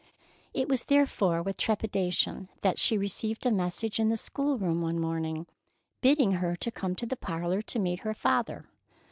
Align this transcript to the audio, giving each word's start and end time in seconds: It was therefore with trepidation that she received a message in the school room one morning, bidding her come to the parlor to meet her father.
It 0.51 0.67
was 0.67 0.85
therefore 0.85 1.43
with 1.43 1.57
trepidation 1.57 2.49
that 2.63 2.79
she 2.79 2.97
received 2.97 3.45
a 3.45 3.51
message 3.51 3.99
in 3.99 4.09
the 4.09 4.17
school 4.17 4.57
room 4.57 4.81
one 4.81 4.99
morning, 4.99 5.45
bidding 6.01 6.31
her 6.31 6.55
come 6.55 6.95
to 6.95 7.05
the 7.05 7.15
parlor 7.15 7.61
to 7.61 7.77
meet 7.77 7.99
her 7.99 8.15
father. 8.15 8.65